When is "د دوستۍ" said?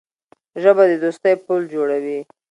0.87-1.33